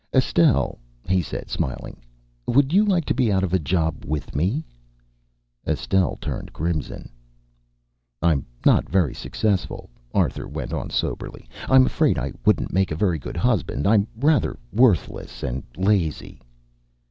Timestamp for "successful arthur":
9.13-10.47